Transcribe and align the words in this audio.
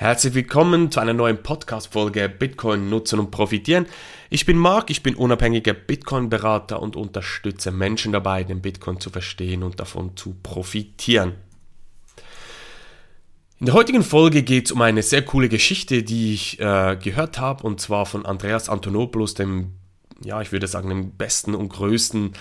Herzlich 0.00 0.34
willkommen 0.34 0.92
zu 0.92 1.00
einer 1.00 1.12
neuen 1.12 1.42
Podcast-Folge 1.42 2.28
Bitcoin 2.28 2.88
nutzen 2.88 3.18
und 3.18 3.32
profitieren. 3.32 3.86
Ich 4.30 4.46
bin 4.46 4.56
Marc, 4.56 4.90
ich 4.90 5.02
bin 5.02 5.16
unabhängiger 5.16 5.72
Bitcoin-Berater 5.74 6.80
und 6.80 6.94
unterstütze 6.94 7.72
Menschen 7.72 8.12
dabei, 8.12 8.44
den 8.44 8.62
Bitcoin 8.62 9.00
zu 9.00 9.10
verstehen 9.10 9.64
und 9.64 9.80
davon 9.80 10.16
zu 10.16 10.36
profitieren. 10.40 11.32
In 13.58 13.66
der 13.66 13.74
heutigen 13.74 14.04
Folge 14.04 14.44
geht 14.44 14.66
es 14.66 14.70
um 14.70 14.82
eine 14.82 15.02
sehr 15.02 15.24
coole 15.24 15.48
Geschichte, 15.48 16.04
die 16.04 16.32
ich 16.32 16.60
äh, 16.60 16.96
gehört 17.02 17.40
habe, 17.40 17.64
und 17.64 17.80
zwar 17.80 18.06
von 18.06 18.24
Andreas 18.24 18.68
Antonopoulos, 18.68 19.34
dem, 19.34 19.72
ja, 20.22 20.40
ich 20.40 20.52
würde 20.52 20.68
sagen, 20.68 20.90
dem 20.90 21.10
besten 21.16 21.56
und 21.56 21.70
größten 21.70 22.34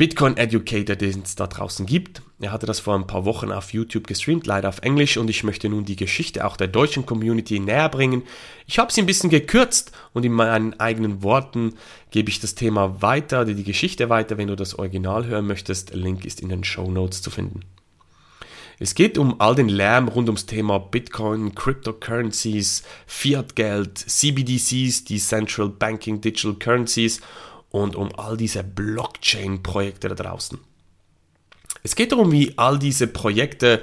Bitcoin 0.00 0.38
Educator, 0.38 0.96
den 0.96 1.20
es 1.24 1.36
da 1.36 1.46
draußen 1.46 1.84
gibt. 1.84 2.22
Er 2.40 2.52
hatte 2.52 2.64
das 2.64 2.80
vor 2.80 2.94
ein 2.94 3.06
paar 3.06 3.26
Wochen 3.26 3.52
auf 3.52 3.74
YouTube 3.74 4.06
gestreamt, 4.06 4.46
leider 4.46 4.70
auf 4.70 4.78
Englisch, 4.80 5.18
und 5.18 5.28
ich 5.28 5.44
möchte 5.44 5.68
nun 5.68 5.84
die 5.84 5.94
Geschichte 5.94 6.46
auch 6.46 6.56
der 6.56 6.68
deutschen 6.68 7.04
Community 7.04 7.60
näher 7.60 7.90
bringen. 7.90 8.22
Ich 8.66 8.78
habe 8.78 8.90
sie 8.90 9.02
ein 9.02 9.06
bisschen 9.06 9.28
gekürzt 9.28 9.92
und 10.14 10.24
in 10.24 10.32
meinen 10.32 10.80
eigenen 10.80 11.22
Worten 11.22 11.74
gebe 12.12 12.30
ich 12.30 12.40
das 12.40 12.54
Thema 12.54 13.02
weiter, 13.02 13.44
die 13.44 13.62
Geschichte 13.62 14.08
weiter. 14.08 14.38
Wenn 14.38 14.48
du 14.48 14.56
das 14.56 14.74
Original 14.78 15.26
hören 15.26 15.46
möchtest, 15.46 15.92
Link 15.92 16.24
ist 16.24 16.40
in 16.40 16.48
den 16.48 16.64
Show 16.64 16.90
Notes 16.90 17.20
zu 17.20 17.28
finden. 17.28 17.60
Es 18.78 18.94
geht 18.94 19.18
um 19.18 19.38
all 19.38 19.54
den 19.54 19.68
Lärm 19.68 20.08
rund 20.08 20.30
ums 20.30 20.46
Thema 20.46 20.78
Bitcoin, 20.78 21.54
Cryptocurrencies, 21.54 22.84
Fiat-Geld, 23.06 23.98
CBDCs, 23.98 25.04
die 25.04 25.18
Central 25.18 25.68
Banking 25.68 26.22
Digital 26.22 26.54
Currencies 26.54 27.20
und 27.70 27.96
um 27.96 28.14
all 28.16 28.36
diese 28.36 28.62
Blockchain-Projekte 28.62 30.08
da 30.08 30.14
draußen. 30.14 30.58
Es 31.82 31.94
geht 31.94 32.12
darum, 32.12 32.32
wie 32.32 32.56
all 32.58 32.78
diese 32.78 33.06
Projekte, 33.06 33.82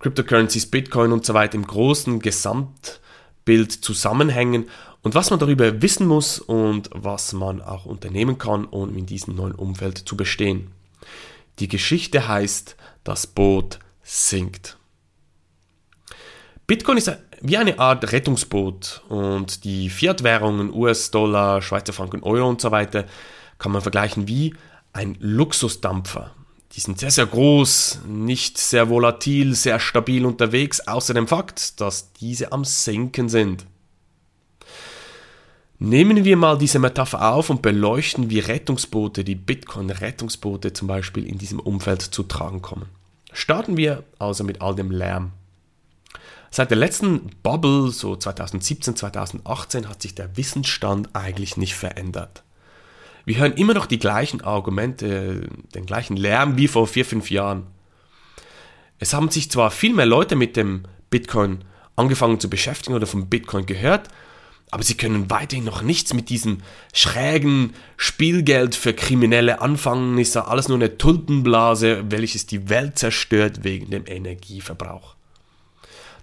Cryptocurrencies, 0.00 0.66
Bitcoin 0.66 1.12
und 1.12 1.24
so 1.24 1.34
weiter 1.34 1.54
im 1.54 1.66
großen 1.66 2.18
Gesamtbild 2.18 3.72
zusammenhängen 3.72 4.68
und 5.02 5.14
was 5.14 5.30
man 5.30 5.38
darüber 5.38 5.80
wissen 5.82 6.06
muss 6.06 6.38
und 6.38 6.90
was 6.92 7.32
man 7.32 7.60
auch 7.62 7.86
unternehmen 7.86 8.38
kann, 8.38 8.64
um 8.64 8.96
in 8.96 9.06
diesem 9.06 9.34
neuen 9.34 9.54
Umfeld 9.54 9.98
zu 9.98 10.16
bestehen. 10.16 10.72
Die 11.58 11.68
Geschichte 11.68 12.28
heißt, 12.28 12.76
das 13.04 13.26
Boot 13.26 13.78
sinkt. 14.02 14.76
Bitcoin 16.66 16.98
ist 16.98 17.10
wie 17.42 17.56
eine 17.56 17.78
Art 17.80 18.12
Rettungsboot 18.12 19.02
und 19.08 19.64
die 19.64 19.90
Fiat-Währungen 19.90 20.72
US-Dollar, 20.72 21.60
Schweizer 21.60 21.92
Franken, 21.92 22.22
Euro 22.22 22.48
und 22.48 22.60
so 22.60 22.70
weiter 22.70 23.04
kann 23.58 23.72
man 23.72 23.82
vergleichen 23.82 24.28
wie 24.28 24.54
ein 24.92 25.16
Luxusdampfer. 25.18 26.30
Die 26.72 26.80
sind 26.80 27.00
sehr, 27.00 27.10
sehr 27.10 27.26
groß, 27.26 28.02
nicht 28.06 28.58
sehr 28.58 28.88
volatil, 28.88 29.54
sehr 29.54 29.80
stabil 29.80 30.24
unterwegs, 30.24 30.86
außer 30.86 31.14
dem 31.14 31.26
Fakt, 31.28 31.80
dass 31.80 32.12
diese 32.12 32.52
am 32.52 32.64
Senken 32.64 33.28
sind. 33.28 33.66
Nehmen 35.78 36.24
wir 36.24 36.36
mal 36.36 36.56
diese 36.56 36.78
Metapher 36.78 37.32
auf 37.32 37.50
und 37.50 37.60
beleuchten, 37.60 38.30
wie 38.30 38.38
Rettungsboote, 38.38 39.24
die 39.24 39.34
Bitcoin-Rettungsboote 39.34 40.72
zum 40.72 40.86
Beispiel 40.86 41.26
in 41.26 41.38
diesem 41.38 41.58
Umfeld 41.58 42.02
zu 42.02 42.22
tragen 42.22 42.62
kommen. 42.62 42.86
Starten 43.32 43.76
wir 43.76 44.04
also 44.20 44.44
mit 44.44 44.62
all 44.62 44.76
dem 44.76 44.92
Lärm. 44.92 45.32
Seit 46.54 46.70
der 46.70 46.76
letzten 46.76 47.30
Bubble, 47.42 47.90
so 47.92 48.14
2017, 48.14 48.94
2018, 48.94 49.88
hat 49.88 50.02
sich 50.02 50.14
der 50.14 50.36
Wissensstand 50.36 51.08
eigentlich 51.14 51.56
nicht 51.56 51.74
verändert. 51.74 52.42
Wir 53.24 53.38
hören 53.38 53.54
immer 53.54 53.72
noch 53.72 53.86
die 53.86 53.98
gleichen 53.98 54.42
Argumente, 54.42 55.48
den 55.74 55.86
gleichen 55.86 56.14
Lärm 56.14 56.58
wie 56.58 56.68
vor 56.68 56.86
vier, 56.86 57.06
fünf 57.06 57.30
Jahren. 57.30 57.68
Es 58.98 59.14
haben 59.14 59.30
sich 59.30 59.50
zwar 59.50 59.70
viel 59.70 59.94
mehr 59.94 60.04
Leute 60.04 60.36
mit 60.36 60.58
dem 60.58 60.82
Bitcoin 61.08 61.64
angefangen 61.96 62.38
zu 62.38 62.50
beschäftigen 62.50 62.94
oder 62.94 63.06
vom 63.06 63.30
Bitcoin 63.30 63.64
gehört, 63.64 64.08
aber 64.70 64.82
sie 64.82 64.98
können 64.98 65.30
weiterhin 65.30 65.64
noch 65.64 65.80
nichts 65.80 66.12
mit 66.12 66.28
diesem 66.28 66.58
schrägen 66.92 67.72
Spielgeld 67.96 68.74
für 68.74 68.92
Kriminelle 68.92 69.62
anfangen. 69.62 70.18
Ist 70.18 70.34
ja 70.34 70.44
alles 70.44 70.68
nur 70.68 70.76
eine 70.76 70.98
Tulpenblase, 70.98 72.10
welches 72.10 72.44
die 72.44 72.68
Welt 72.68 72.98
zerstört 72.98 73.64
wegen 73.64 73.88
dem 73.88 74.04
Energieverbrauch. 74.06 75.16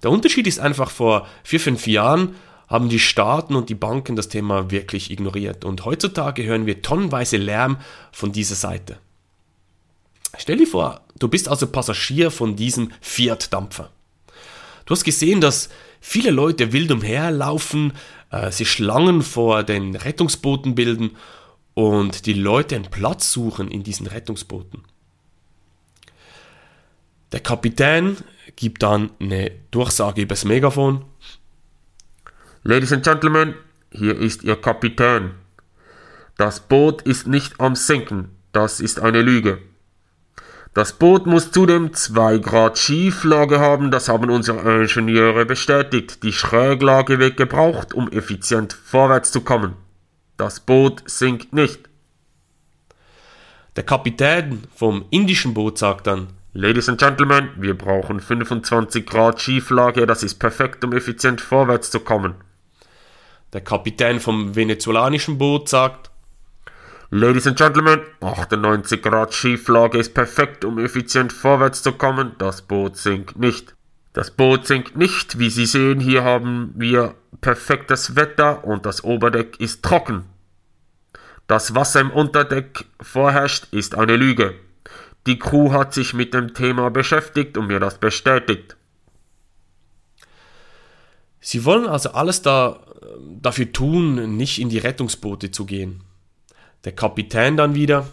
Der 0.03 0.11
Unterschied 0.11 0.47
ist 0.47 0.59
einfach, 0.59 0.89
vor 0.89 1.27
vier, 1.43 1.59
fünf 1.59 1.87
Jahren 1.87 2.35
haben 2.67 2.89
die 2.89 2.99
Staaten 2.99 3.55
und 3.55 3.69
die 3.69 3.75
Banken 3.75 4.15
das 4.15 4.29
Thema 4.29 4.69
wirklich 4.71 5.09
ignoriert. 5.11 5.65
Und 5.65 5.85
heutzutage 5.85 6.43
hören 6.43 6.65
wir 6.65 6.81
tonnenweise 6.81 7.37
Lärm 7.37 7.77
von 8.11 8.31
dieser 8.31 8.55
Seite. 8.55 8.99
Stell 10.37 10.57
dir 10.57 10.67
vor, 10.67 11.01
du 11.17 11.27
bist 11.27 11.49
also 11.49 11.67
Passagier 11.67 12.29
von 12.29 12.55
diesem 12.55 12.91
Fiat-Dampfer. 13.01 13.89
Du 14.85 14.91
hast 14.91 15.03
gesehen, 15.03 15.41
dass 15.41 15.69
viele 15.99 16.29
Leute 16.29 16.71
wild 16.71 16.91
umherlaufen, 16.91 17.93
äh, 18.31 18.51
sie 18.51 18.65
Schlangen 18.65 19.23
vor 19.23 19.63
den 19.63 19.95
Rettungsbooten 19.95 20.75
bilden 20.75 21.17
und 21.73 22.25
die 22.25 22.33
Leute 22.33 22.75
einen 22.75 22.91
Platz 22.91 23.31
suchen 23.31 23.71
in 23.71 23.83
diesen 23.83 24.07
Rettungsbooten. 24.07 24.83
Der 27.31 27.39
Kapitän 27.39 28.17
gibt 28.59 28.83
dann 28.83 29.11
eine 29.21 29.51
Durchsage 29.71 30.21
übers 30.21 30.43
Megafon. 30.43 31.05
Ladies 32.63 32.91
and 32.91 33.05
Gentlemen, 33.05 33.53
hier 33.89 34.17
ist 34.17 34.43
Ihr 34.43 34.57
Kapitän. 34.57 35.31
Das 36.35 36.59
Boot 36.59 37.01
ist 37.03 37.25
nicht 37.25 37.61
am 37.61 37.77
Sinken, 37.77 38.35
das 38.51 38.81
ist 38.81 38.99
eine 38.99 39.21
Lüge. 39.21 39.59
Das 40.73 40.91
Boot 40.91 41.25
muss 41.25 41.51
zudem 41.51 41.93
2 41.93 42.39
Grad 42.39 42.77
Schieflage 42.77 43.61
haben, 43.61 43.91
das 43.91 44.09
haben 44.09 44.29
unsere 44.29 44.81
Ingenieure 44.81 45.45
bestätigt. 45.45 46.21
Die 46.23 46.33
Schräglage 46.33 47.17
wird 47.17 47.37
gebraucht, 47.37 47.93
um 47.93 48.09
effizient 48.11 48.73
vorwärts 48.73 49.31
zu 49.31 49.39
kommen. 49.39 49.75
Das 50.35 50.59
Boot 50.59 51.01
sinkt 51.05 51.53
nicht. 51.53 51.87
Der 53.77 53.83
Kapitän 53.83 54.63
vom 54.75 55.05
indischen 55.11 55.53
Boot 55.53 55.77
sagt 55.77 56.07
dann, 56.07 56.27
Ladies 56.53 56.89
and 56.89 56.99
Gentlemen, 56.99 57.51
wir 57.57 57.77
brauchen 57.77 58.19
25 58.19 59.05
Grad 59.05 59.39
Schieflage, 59.39 60.07
das 60.07 60.23
ist 60.23 60.39
perfekt, 60.39 60.83
um 60.83 60.93
effizient 60.93 61.41
vorwärts 61.41 61.91
zu 61.91 61.99
kommen. 61.99 62.33
Der 63.53 63.61
Kapitän 63.61 64.19
vom 64.19 64.55
venezolanischen 64.55 65.37
Boot 65.37 65.69
sagt, 65.69 66.09
Ladies 67.11 67.45
and 67.45 67.55
Gentlemen, 67.55 68.01
98 68.21 68.99
Grad 68.99 69.35
Schieflage 69.35 69.99
ist 69.99 70.15
perfekt, 70.15 70.65
um 70.65 70.79
effizient 70.79 71.31
vorwärts 71.33 71.83
zu 71.83 71.91
kommen. 71.91 72.31
Das 72.39 72.63
Boot 72.63 72.97
sinkt 72.97 73.37
nicht. 73.37 73.75
Das 74.13 74.31
Boot 74.31 74.65
sinkt 74.65 74.97
nicht. 74.97 75.37
Wie 75.37 75.51
Sie 75.51 75.67
sehen, 75.67 75.99
hier 75.99 76.23
haben 76.23 76.73
wir 76.75 77.13
perfektes 77.41 78.15
Wetter 78.15 78.63
und 78.63 78.87
das 78.87 79.03
Oberdeck 79.03 79.59
ist 79.59 79.83
trocken. 79.83 80.25
Das 81.45 81.75
Wasser 81.75 82.01
im 82.01 82.09
Unterdeck 82.09 82.85
vorherrscht, 82.99 83.67
ist 83.71 83.95
eine 83.95 84.15
Lüge. 84.15 84.55
Die 85.27 85.37
Crew 85.37 85.71
hat 85.71 85.93
sich 85.93 86.13
mit 86.13 86.33
dem 86.33 86.53
Thema 86.53 86.89
beschäftigt 86.89 87.57
und 87.57 87.67
mir 87.67 87.79
das 87.79 87.99
bestätigt. 87.99 88.77
Sie 91.39 91.65
wollen 91.65 91.87
also 91.87 92.11
alles 92.11 92.41
da, 92.41 92.79
dafür 93.41 93.71
tun, 93.71 94.37
nicht 94.37 94.59
in 94.59 94.69
die 94.69 94.77
Rettungsboote 94.77 95.51
zu 95.51 95.65
gehen. 95.65 96.03
Der 96.85 96.93
Kapitän 96.93 97.57
dann 97.57 97.75
wieder. 97.75 98.07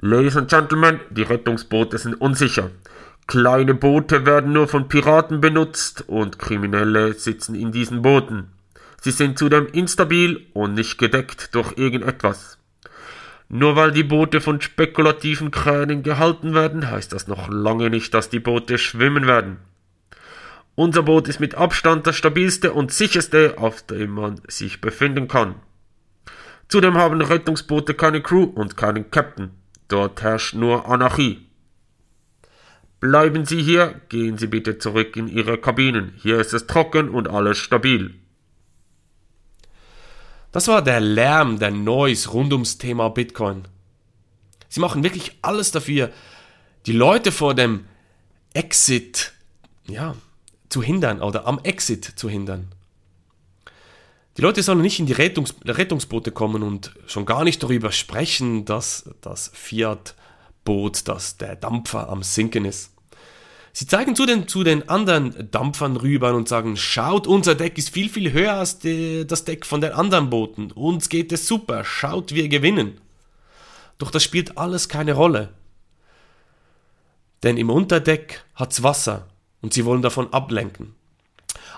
Ladies 0.00 0.36
and 0.36 0.48
Gentlemen, 0.48 1.00
die 1.10 1.22
Rettungsboote 1.22 1.98
sind 1.98 2.14
unsicher. 2.14 2.70
Kleine 3.26 3.74
Boote 3.74 4.24
werden 4.24 4.52
nur 4.52 4.68
von 4.68 4.88
Piraten 4.88 5.40
benutzt 5.40 6.04
und 6.08 6.38
Kriminelle 6.38 7.14
sitzen 7.14 7.54
in 7.54 7.72
diesen 7.72 8.00
Booten. 8.00 8.52
Sie 9.00 9.10
sind 9.10 9.38
zudem 9.38 9.66
instabil 9.66 10.46
und 10.54 10.74
nicht 10.74 10.98
gedeckt 10.98 11.54
durch 11.54 11.76
irgendetwas. 11.76 12.57
Nur 13.48 13.76
weil 13.76 13.92
die 13.92 14.04
Boote 14.04 14.40
von 14.40 14.60
spekulativen 14.60 15.50
Kränen 15.50 16.02
gehalten 16.02 16.52
werden, 16.54 16.90
heißt 16.90 17.12
das 17.12 17.28
noch 17.28 17.48
lange 17.48 17.88
nicht, 17.88 18.12
dass 18.12 18.28
die 18.28 18.40
Boote 18.40 18.76
schwimmen 18.76 19.26
werden. 19.26 19.58
Unser 20.74 21.02
Boot 21.02 21.28
ist 21.28 21.40
mit 21.40 21.54
Abstand 21.54 22.06
das 22.06 22.16
stabilste 22.16 22.72
und 22.72 22.92
sicherste, 22.92 23.54
auf 23.56 23.82
dem 23.82 24.10
man 24.10 24.40
sich 24.46 24.80
befinden 24.80 25.26
kann. 25.26 25.56
Zudem 26.68 26.98
haben 26.98 27.20
Rettungsboote 27.20 27.94
keine 27.94 28.22
Crew 28.22 28.44
und 28.44 28.76
keinen 28.76 29.10
Captain. 29.10 29.50
Dort 29.88 30.22
herrscht 30.22 30.54
nur 30.54 30.86
Anarchie. 30.86 31.48
Bleiben 33.00 33.46
Sie 33.46 33.62
hier, 33.62 34.00
gehen 34.10 34.36
Sie 34.36 34.48
bitte 34.48 34.78
zurück 34.78 35.16
in 35.16 35.28
Ihre 35.28 35.56
Kabinen. 35.56 36.12
Hier 36.16 36.38
ist 36.38 36.52
es 36.52 36.66
trocken 36.66 37.08
und 37.08 37.28
alles 37.28 37.56
stabil. 37.56 38.14
Das 40.52 40.68
war 40.68 40.82
der 40.82 41.00
Lärm, 41.00 41.58
der 41.58 41.70
Noise 41.70 42.30
rund 42.30 42.52
ums 42.52 42.78
Thema 42.78 43.10
Bitcoin. 43.10 43.68
Sie 44.68 44.80
machen 44.80 45.02
wirklich 45.02 45.36
alles 45.42 45.70
dafür, 45.70 46.10
die 46.86 46.92
Leute 46.92 47.32
vor 47.32 47.54
dem 47.54 47.86
Exit, 48.54 49.32
ja, 49.86 50.14
zu 50.68 50.82
hindern 50.82 51.20
oder 51.22 51.46
am 51.46 51.58
Exit 51.62 52.04
zu 52.04 52.28
hindern. 52.28 52.68
Die 54.36 54.42
Leute 54.42 54.62
sollen 54.62 54.80
nicht 54.80 55.00
in 55.00 55.06
die 55.06 55.12
Rettungs 55.12 55.54
Rettungsboote 55.64 56.30
kommen 56.30 56.62
und 56.62 56.94
schon 57.06 57.26
gar 57.26 57.44
nicht 57.44 57.62
darüber 57.62 57.90
sprechen, 57.90 58.64
dass 58.64 59.10
das 59.20 59.50
Fiat-Boot, 59.52 61.08
dass 61.08 61.38
der 61.38 61.56
Dampfer 61.56 62.08
am 62.08 62.22
Sinken 62.22 62.64
ist. 62.64 62.92
Sie 63.78 63.86
zeigen 63.86 64.16
zu 64.16 64.26
den, 64.26 64.48
zu 64.48 64.64
den 64.64 64.88
anderen 64.88 65.52
Dampfern 65.52 65.96
rüber 65.96 66.34
und 66.34 66.48
sagen, 66.48 66.76
schaut, 66.76 67.28
unser 67.28 67.54
Deck 67.54 67.78
ist 67.78 67.90
viel, 67.90 68.08
viel 68.08 68.32
höher 68.32 68.54
als 68.54 68.80
die, 68.80 69.24
das 69.24 69.44
Deck 69.44 69.64
von 69.64 69.80
den 69.80 69.92
anderen 69.92 70.30
Booten. 70.30 70.72
Uns 70.72 71.08
geht 71.08 71.30
es 71.30 71.46
super, 71.46 71.84
schaut, 71.84 72.34
wir 72.34 72.48
gewinnen. 72.48 73.00
Doch 73.98 74.10
das 74.10 74.24
spielt 74.24 74.58
alles 74.58 74.88
keine 74.88 75.12
Rolle. 75.12 75.50
Denn 77.44 77.56
im 77.56 77.70
Unterdeck 77.70 78.44
hat's 78.56 78.82
Wasser 78.82 79.28
und 79.62 79.72
sie 79.72 79.84
wollen 79.84 80.02
davon 80.02 80.32
ablenken. 80.32 80.96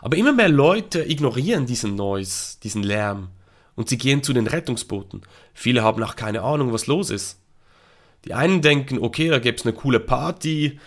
Aber 0.00 0.16
immer 0.16 0.32
mehr 0.32 0.48
Leute 0.48 1.04
ignorieren 1.04 1.66
diesen 1.66 1.96
Noise, 1.96 2.56
diesen 2.62 2.82
Lärm 2.82 3.28
und 3.76 3.90
sie 3.90 3.98
gehen 3.98 4.22
zu 4.22 4.32
den 4.32 4.46
Rettungsbooten. 4.46 5.20
Viele 5.52 5.82
haben 5.82 6.02
auch 6.02 6.16
keine 6.16 6.40
Ahnung, 6.40 6.72
was 6.72 6.86
los 6.86 7.10
ist. 7.10 7.36
Die 8.24 8.32
einen 8.32 8.62
denken, 8.62 9.00
okay, 9.00 9.28
da 9.28 9.38
gibt's 9.38 9.66
eine 9.66 9.74
coole 9.74 10.00
Party. 10.00 10.80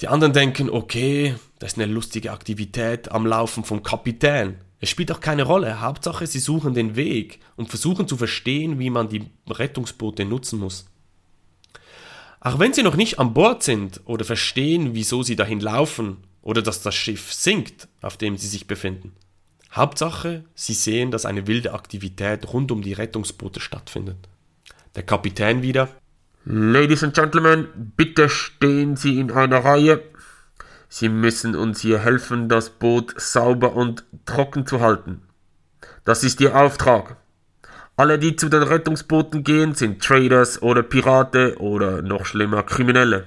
Die 0.00 0.08
anderen 0.08 0.32
denken, 0.34 0.68
okay, 0.68 1.36
das 1.58 1.72
ist 1.72 1.78
eine 1.78 1.90
lustige 1.90 2.32
Aktivität 2.32 3.10
am 3.10 3.26
Laufen 3.26 3.64
vom 3.64 3.82
Kapitän. 3.82 4.58
Es 4.78 4.90
spielt 4.90 5.10
auch 5.10 5.20
keine 5.20 5.44
Rolle. 5.44 5.80
Hauptsache, 5.80 6.26
sie 6.26 6.38
suchen 6.38 6.74
den 6.74 6.96
Weg 6.96 7.40
und 7.56 7.70
versuchen 7.70 8.06
zu 8.06 8.16
verstehen, 8.16 8.78
wie 8.78 8.90
man 8.90 9.08
die 9.08 9.24
Rettungsboote 9.48 10.26
nutzen 10.26 10.58
muss. 10.58 10.86
Auch 12.40 12.58
wenn 12.58 12.74
sie 12.74 12.82
noch 12.82 12.96
nicht 12.96 13.18
an 13.18 13.32
Bord 13.32 13.62
sind 13.62 14.02
oder 14.04 14.24
verstehen, 14.24 14.94
wieso 14.94 15.22
sie 15.22 15.34
dahin 15.34 15.60
laufen 15.60 16.18
oder 16.42 16.60
dass 16.60 16.82
das 16.82 16.94
Schiff 16.94 17.32
sinkt, 17.32 17.88
auf 18.02 18.18
dem 18.18 18.36
sie 18.36 18.48
sich 18.48 18.66
befinden. 18.66 19.12
Hauptsache, 19.72 20.44
sie 20.54 20.74
sehen, 20.74 21.10
dass 21.10 21.26
eine 21.26 21.46
wilde 21.46 21.72
Aktivität 21.72 22.52
rund 22.52 22.70
um 22.70 22.82
die 22.82 22.92
Rettungsboote 22.92 23.60
stattfindet. 23.60 24.28
Der 24.94 25.02
Kapitän 25.02 25.62
wieder. 25.62 25.88
Ladies 26.48 27.02
and 27.02 27.12
Gentlemen, 27.12 27.66
bitte 27.96 28.28
stehen 28.28 28.94
Sie 28.94 29.18
in 29.18 29.32
einer 29.32 29.64
Reihe. 29.64 30.00
Sie 30.88 31.08
müssen 31.08 31.56
uns 31.56 31.80
hier 31.80 31.98
helfen, 31.98 32.48
das 32.48 32.70
Boot 32.70 33.20
sauber 33.20 33.74
und 33.74 34.04
trocken 34.26 34.64
zu 34.64 34.80
halten. 34.80 35.22
Das 36.04 36.22
ist 36.22 36.40
Ihr 36.40 36.54
Auftrag. 36.54 37.16
Alle, 37.96 38.20
die 38.20 38.36
zu 38.36 38.48
den 38.48 38.62
Rettungsbooten 38.62 39.42
gehen, 39.42 39.74
sind 39.74 40.00
Traders 40.00 40.62
oder 40.62 40.84
Pirate 40.84 41.56
oder 41.58 42.00
noch 42.02 42.26
schlimmer 42.26 42.62
Kriminelle. 42.62 43.26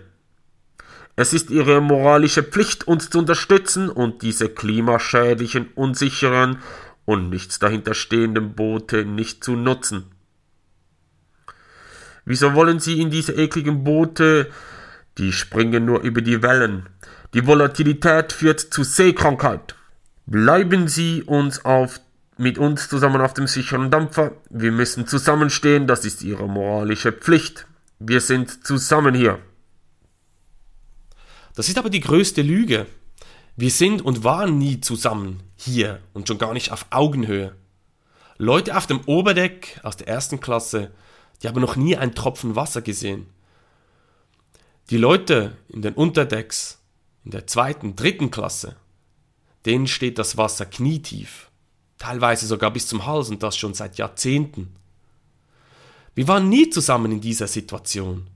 Es 1.17 1.33
ist 1.33 1.49
ihre 1.49 1.81
moralische 1.81 2.43
Pflicht, 2.43 2.87
uns 2.87 3.09
zu 3.09 3.19
unterstützen 3.19 3.89
und 3.89 4.21
diese 4.21 4.47
klimaschädlichen, 4.47 5.67
unsicheren 5.75 6.59
und 7.03 7.29
nichts 7.29 7.59
dahinter 7.59 7.95
stehenden 7.95 8.53
Boote 8.55 9.03
nicht 9.03 9.43
zu 9.43 9.57
nutzen. 9.57 10.05
Wieso 12.29 12.53
wollen 12.53 12.79
sie 12.79 13.01
in 13.01 13.09
diese 13.09 13.33
ekligen 13.33 13.83
Boote? 13.83 14.51
Die 15.17 15.33
springen 15.33 15.85
nur 15.85 16.01
über 16.01 16.21
die 16.21 16.43
Wellen. 16.43 16.87
Die 17.33 17.47
Volatilität 17.47 18.33
führt 18.33 18.59
zu 18.59 18.83
Seekrankheit. 18.83 19.73
Bleiben 20.27 20.87
Sie 20.87 21.23
uns 21.23 21.65
auf 21.65 21.99
mit 22.37 22.59
uns 22.59 22.87
zusammen 22.87 23.19
auf 23.21 23.33
dem 23.33 23.47
sicheren 23.47 23.89
Dampfer. 23.89 24.33
Wir 24.51 24.71
müssen 24.71 25.07
zusammenstehen, 25.07 25.87
das 25.87 26.05
ist 26.05 26.21
ihre 26.21 26.47
moralische 26.47 27.11
Pflicht. 27.11 27.65
Wir 27.97 28.21
sind 28.21 28.63
zusammen 28.63 29.15
hier. 29.15 29.39
Das 31.55 31.67
ist 31.67 31.79
aber 31.79 31.89
die 31.89 31.99
größte 31.99 32.43
Lüge. 32.43 32.85
Wir 33.55 33.71
sind 33.71 34.03
und 34.03 34.23
waren 34.23 34.59
nie 34.59 34.81
zusammen 34.81 35.41
hier 35.55 35.99
und 36.13 36.27
schon 36.27 36.37
gar 36.37 36.53
nicht 36.53 36.71
auf 36.71 36.85
Augenhöhe. 36.91 37.55
Leute 38.37 38.77
auf 38.77 38.85
dem 38.85 39.01
Oberdeck 39.07 39.79
aus 39.81 39.97
der 39.97 40.07
ersten 40.07 40.39
Klasse, 40.39 40.91
die 41.41 41.47
haben 41.47 41.61
noch 41.61 41.75
nie 41.75 41.95
einen 41.95 42.15
Tropfen 42.15 42.55
Wasser 42.55 42.81
gesehen. 42.81 43.27
Die 44.89 44.97
Leute 44.97 45.57
in 45.67 45.81
den 45.81 45.93
Unterdecks, 45.93 46.79
in 47.23 47.31
der 47.31 47.47
zweiten, 47.47 47.95
dritten 47.95 48.31
Klasse, 48.31 48.75
denen 49.65 49.87
steht 49.87 50.17
das 50.17 50.37
Wasser 50.37 50.65
knietief 50.65 51.49
teilweise 51.99 52.47
sogar 52.47 52.71
bis 52.71 52.87
zum 52.87 53.05
Hals 53.05 53.29
und 53.29 53.43
das 53.43 53.55
schon 53.55 53.75
seit 53.75 53.99
Jahrzehnten. 53.99 54.73
Wir 56.15 56.27
waren 56.27 56.49
nie 56.49 56.69
zusammen 56.69 57.11
in 57.11 57.21
dieser 57.21 57.47
Situation. 57.47 58.27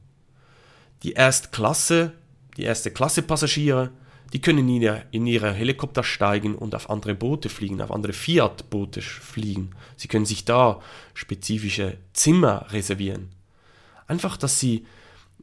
Die 1.01 1.13
Erstklasse, 1.13 2.13
die 2.55 2.63
erste 2.63 2.91
Klasse 2.91 3.23
Passagiere, 3.23 3.91
die 4.31 4.41
können 4.41 4.67
in, 4.69 4.81
ihr, 4.81 5.05
in 5.11 5.27
ihre 5.27 5.53
Helikopter 5.53 6.03
steigen 6.03 6.55
und 6.55 6.73
auf 6.73 6.89
andere 6.89 7.13
Boote 7.13 7.49
fliegen, 7.49 7.81
auf 7.81 7.91
andere 7.91 8.13
Fiat-Boote 8.13 9.01
fliegen. 9.01 9.71
Sie 9.95 10.07
können 10.07 10.25
sich 10.25 10.45
da 10.45 10.81
spezifische 11.13 11.97
Zimmer 12.13 12.67
reservieren. 12.71 13.29
Einfach, 14.07 14.37
dass 14.37 14.59
sie 14.59 14.85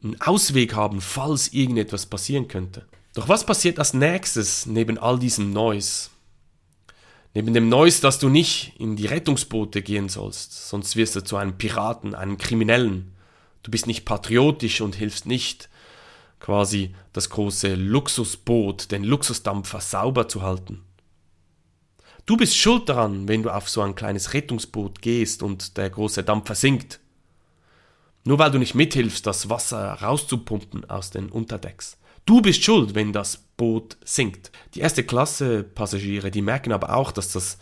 einen 0.03 0.19
Ausweg 0.19 0.73
haben, 0.73 0.99
falls 0.99 1.53
irgendetwas 1.53 2.05
passieren 2.05 2.47
könnte. 2.47 2.85
Doch 3.13 3.29
was 3.29 3.45
passiert 3.45 3.77
als 3.79 3.93
nächstes 3.93 4.65
neben 4.65 4.97
all 4.97 5.19
diesem 5.19 5.51
Noise? 5.51 6.09
Neben 7.33 7.53
dem 7.53 7.69
Neues, 7.69 8.01
dass 8.01 8.19
du 8.19 8.27
nicht 8.27 8.73
in 8.77 8.97
die 8.97 9.05
Rettungsboote 9.05 9.81
gehen 9.81 10.09
sollst, 10.09 10.67
sonst 10.67 10.97
wirst 10.97 11.15
du 11.15 11.23
zu 11.23 11.37
einem 11.37 11.57
Piraten, 11.57 12.13
einem 12.13 12.37
Kriminellen. 12.37 13.13
Du 13.63 13.71
bist 13.71 13.87
nicht 13.87 14.03
patriotisch 14.03 14.81
und 14.81 14.95
hilfst 14.95 15.25
nicht, 15.25 15.69
quasi 16.41 16.93
das 17.13 17.29
große 17.29 17.75
Luxusboot, 17.75 18.91
den 18.91 19.05
Luxusdampfer 19.05 19.79
sauber 19.79 20.27
zu 20.27 20.41
halten. 20.41 20.83
Du 22.25 22.35
bist 22.35 22.57
schuld 22.57 22.89
daran, 22.89 23.27
wenn 23.27 23.43
du 23.43 23.49
auf 23.49 23.69
so 23.69 23.81
ein 23.81 23.95
kleines 23.95 24.33
Rettungsboot 24.33 25.01
gehst 25.01 25.43
und 25.43 25.77
der 25.77 25.89
große 25.89 26.23
Dampfer 26.23 26.55
sinkt. 26.55 26.99
Nur 28.23 28.37
weil 28.37 28.51
du 28.51 28.59
nicht 28.59 28.75
mithilfst, 28.75 29.25
das 29.25 29.49
Wasser 29.49 29.93
rauszupumpen 29.93 30.89
aus 30.89 31.09
den 31.09 31.29
Unterdecks. 31.29 31.97
Du 32.25 32.41
bist 32.41 32.63
schuld, 32.63 32.93
wenn 32.93 33.13
das 33.13 33.37
Boot 33.57 33.97
sinkt. 34.03 34.51
Die 34.75 34.81
erste 34.81 35.03
Klasse 35.03 35.63
Passagiere, 35.63 36.29
die 36.29 36.43
merken 36.43 36.71
aber 36.71 36.95
auch, 36.95 37.11
dass 37.11 37.31
das 37.31 37.57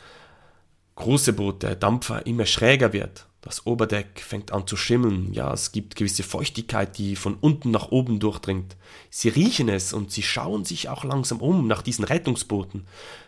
große 0.96 1.32
Boot, 1.32 1.64
der 1.64 1.76
Dampfer, 1.76 2.26
immer 2.26 2.46
schräger 2.46 2.92
wird. 2.92 3.29
Das 3.42 3.66
Oberdeck 3.66 4.20
fängt 4.20 4.52
an 4.52 4.68
zu 4.68 4.76
schimmeln. 4.76 5.34
Ja, 5.34 5.54
es 5.54 5.72
gibt 5.72 5.96
gewisse 5.96 6.24
Feuchtigkeit, 6.24 6.98
die 6.98 7.16
von 7.16 7.36
unten 7.36 7.72
nach 7.72 7.90
oben 7.90 8.20
durchdringt. 8.20 8.76
Sie 9.10 9.30
riechen 9.30 9.70
es 9.70 9.94
und 9.94 10.12
sie 10.12 10.24
schauen 10.24 10.66
sich 10.66 10.90
auch 10.90 11.06
langsam 11.06 11.40
um 11.40 11.66
nach 11.66 11.82
diesen 11.82 12.04
Rettungsbooten. 12.04 12.86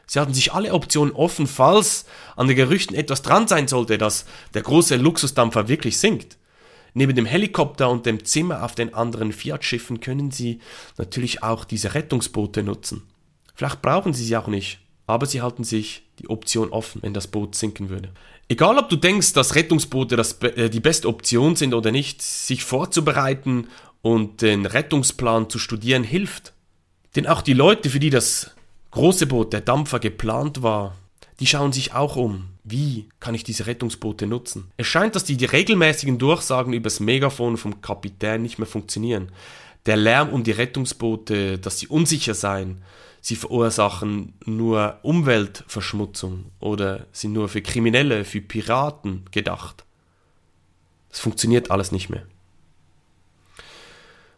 Sie 0.07 0.19
haben 0.19 0.33
sich 0.33 0.51
alle 0.51 0.73
Optionen 0.73 1.13
offen, 1.13 1.47
falls 1.47 2.05
an 2.35 2.47
den 2.47 2.57
Gerüchten 2.57 2.95
etwas 2.95 3.21
dran 3.21 3.47
sein 3.47 3.69
sollte, 3.69 3.97
dass 3.97 4.25
der 4.53 4.63
große 4.63 4.97
Luxusdampfer 4.97 5.69
wirklich 5.69 5.97
sinkt. 5.97 6.37
Neben 6.93 7.15
dem 7.15 7.25
Helikopter 7.25 7.89
und 7.89 8.05
dem 8.05 8.25
Zimmer 8.25 8.63
auf 8.63 8.75
den 8.75 8.93
anderen 8.93 9.31
Fiat-Schiffen 9.31 10.01
können 10.01 10.29
Sie 10.29 10.59
natürlich 10.97 11.41
auch 11.41 11.63
diese 11.63 11.93
Rettungsboote 11.93 12.63
nutzen. 12.63 13.03
Vielleicht 13.55 13.81
brauchen 13.81 14.13
Sie 14.13 14.25
sie 14.25 14.35
auch 14.35 14.47
nicht, 14.47 14.80
aber 15.11 15.25
Sie 15.25 15.41
halten 15.41 15.63
sich 15.63 16.03
die 16.19 16.29
Option 16.29 16.69
offen, 16.69 17.01
wenn 17.03 17.13
das 17.13 17.27
Boot 17.27 17.55
sinken 17.55 17.89
würde. 17.89 18.09
Egal, 18.47 18.77
ob 18.77 18.89
du 18.89 18.95
denkst, 18.95 19.33
dass 19.33 19.55
Rettungsboote 19.55 20.15
das, 20.15 20.33
äh, 20.41 20.69
die 20.69 20.79
beste 20.79 21.07
Option 21.07 21.55
sind 21.55 21.73
oder 21.73 21.91
nicht, 21.91 22.21
sich 22.21 22.63
vorzubereiten 22.63 23.67
und 24.01 24.41
den 24.41 24.65
Rettungsplan 24.65 25.49
zu 25.49 25.59
studieren 25.59 26.03
hilft. 26.03 26.53
Denn 27.15 27.27
auch 27.27 27.41
die 27.41 27.53
Leute, 27.53 27.89
für 27.89 27.99
die 27.99 28.09
das 28.09 28.51
große 28.91 29.27
Boot, 29.27 29.53
der 29.53 29.61
Dampfer 29.61 29.99
geplant 29.99 30.63
war, 30.63 30.95
die 31.39 31.47
schauen 31.47 31.71
sich 31.71 31.93
auch 31.93 32.15
um. 32.15 32.49
Wie 32.63 33.09
kann 33.19 33.35
ich 33.35 33.43
diese 33.43 33.67
Rettungsboote 33.67 34.27
nutzen? 34.27 34.71
Es 34.77 34.87
scheint, 34.87 35.15
dass 35.15 35.23
die, 35.23 35.35
die 35.35 35.45
regelmäßigen 35.45 36.19
Durchsagen 36.19 36.73
übers 36.73 36.99
Megafon 36.99 37.57
vom 37.57 37.81
Kapitän 37.81 38.43
nicht 38.43 38.59
mehr 38.59 38.67
funktionieren. 38.67 39.31
Der 39.85 39.97
Lärm 39.97 40.29
um 40.29 40.43
die 40.43 40.51
Rettungsboote, 40.51 41.57
dass 41.57 41.79
sie 41.79 41.87
unsicher 41.87 42.33
seien, 42.33 42.83
sie 43.19 43.35
verursachen 43.35 44.33
nur 44.45 44.99
Umweltverschmutzung 45.03 46.45
oder 46.59 47.07
sind 47.11 47.33
nur 47.33 47.49
für 47.49 47.61
Kriminelle, 47.61 48.25
für 48.25 48.41
Piraten 48.41 49.25
gedacht. 49.31 49.85
Das 51.09 51.19
funktioniert 51.19 51.71
alles 51.71 51.91
nicht 51.91 52.09
mehr. 52.09 52.25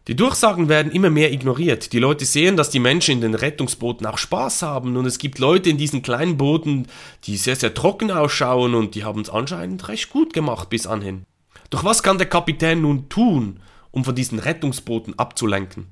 Die 0.07 0.17
Durchsagen 0.17 0.67
werden 0.67 0.91
immer 0.91 1.09
mehr 1.09 1.31
ignoriert. 1.31 1.93
Die 1.93 1.99
Leute 1.99 2.25
sehen, 2.25 2.57
dass 2.57 2.69
die 2.69 2.79
Menschen 2.79 3.13
in 3.13 3.21
den 3.21 3.35
Rettungsbooten 3.35 4.05
auch 4.05 4.17
Spaß 4.17 4.61
haben 4.61 4.97
und 4.97 5.05
es 5.05 5.17
gibt 5.17 5.39
Leute 5.39 5.69
in 5.69 5.77
diesen 5.77 6.01
kleinen 6.01 6.37
Booten, 6.37 6.87
die 7.23 7.37
sehr, 7.37 7.55
sehr 7.55 7.73
trocken 7.73 8.11
ausschauen 8.11 8.75
und 8.75 8.95
die 8.95 9.05
haben 9.05 9.21
es 9.21 9.29
anscheinend 9.29 9.87
recht 9.87 10.09
gut 10.09 10.33
gemacht 10.33 10.69
bis 10.69 10.87
anhin. 10.87 11.23
Doch 11.69 11.85
was 11.85 12.03
kann 12.03 12.17
der 12.17 12.27
Kapitän 12.27 12.81
nun 12.81 13.07
tun, 13.07 13.61
um 13.93 14.03
von 14.03 14.15
diesen 14.15 14.39
Rettungsbooten 14.39 15.17
abzulenken? 15.17 15.87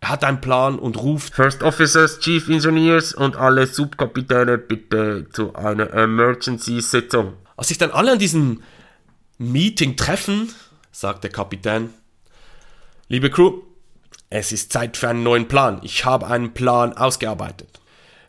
Er 0.00 0.08
hat 0.08 0.24
einen 0.24 0.40
Plan 0.40 0.78
und 0.78 0.96
ruft 0.96 1.34
First 1.34 1.62
Officers, 1.62 2.20
Chief 2.20 2.48
Engineers 2.48 3.12
und 3.12 3.36
alle 3.36 3.66
Subkapitäne 3.66 4.56
bitte 4.56 5.26
zu 5.32 5.54
einer 5.54 5.92
Emergency-Sitzung. 5.92 7.34
Als 7.56 7.68
sich 7.68 7.78
dann 7.78 7.90
alle 7.90 8.12
an 8.12 8.18
diesem 8.18 8.62
Meeting 9.38 9.96
treffen, 9.96 10.52
sagt 10.92 11.24
der 11.24 11.30
Kapitän. 11.30 11.90
Liebe 13.08 13.30
Crew, 13.30 13.62
es 14.30 14.52
ist 14.52 14.72
Zeit 14.72 14.96
für 14.96 15.08
einen 15.08 15.22
neuen 15.22 15.48
Plan. 15.48 15.80
Ich 15.82 16.04
habe 16.04 16.26
einen 16.26 16.54
Plan 16.54 16.92
ausgearbeitet. 16.92 17.80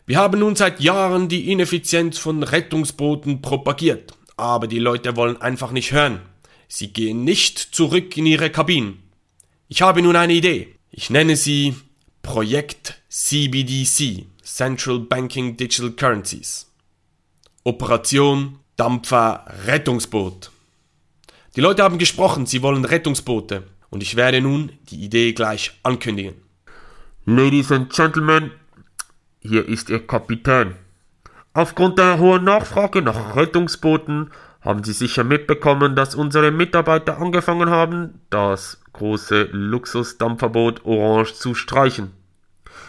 Wir 0.06 0.18
haben 0.18 0.38
nun 0.38 0.56
seit 0.56 0.80
Jahren 0.80 1.28
die 1.28 1.52
Ineffizienz 1.52 2.18
von 2.18 2.42
Rettungsbooten 2.42 3.42
propagiert, 3.42 4.14
aber 4.36 4.66
die 4.66 4.78
Leute 4.78 5.16
wollen 5.16 5.40
einfach 5.40 5.72
nicht 5.72 5.92
hören. 5.92 6.20
Sie 6.68 6.92
gehen 6.92 7.24
nicht 7.24 7.58
zurück 7.58 8.16
in 8.16 8.26
ihre 8.26 8.50
Kabinen. 8.50 9.02
Ich 9.68 9.82
habe 9.82 10.02
nun 10.02 10.16
eine 10.16 10.34
Idee. 10.34 10.74
Ich 10.90 11.10
nenne 11.10 11.36
sie 11.36 11.74
Projekt 12.22 13.00
CBDC, 13.08 14.26
Central 14.42 15.00
Banking 15.00 15.56
Digital 15.56 15.92
Currencies. 15.92 16.70
Operation 17.64 18.58
Dampfer 18.76 19.44
Rettungsboot. 19.66 20.50
Die 21.56 21.60
Leute 21.60 21.82
haben 21.82 21.98
gesprochen, 21.98 22.46
sie 22.46 22.62
wollen 22.62 22.84
Rettungsboote 22.84 23.62
und 23.90 24.02
ich 24.02 24.16
werde 24.16 24.40
nun 24.40 24.72
die 24.90 25.02
Idee 25.02 25.32
gleich 25.32 25.72
ankündigen. 25.82 26.34
Ladies 27.24 27.72
and 27.72 27.92
Gentlemen, 27.92 28.50
hier 29.40 29.66
ist 29.66 29.88
Ihr 29.88 30.06
Kapitän. 30.06 30.74
Aufgrund 31.54 31.98
der 31.98 32.18
hohen 32.18 32.44
Nachfrage 32.44 33.00
nach 33.00 33.34
Rettungsbooten 33.34 34.30
haben 34.66 34.82
Sie 34.82 34.92
sicher 34.92 35.22
mitbekommen, 35.22 35.94
dass 35.94 36.16
unsere 36.16 36.50
Mitarbeiter 36.50 37.18
angefangen 37.18 37.70
haben, 37.70 38.20
das 38.30 38.80
große 38.92 39.48
Luxusdampferboot 39.52 40.84
Orange 40.84 41.34
zu 41.34 41.54
streichen. 41.54 42.10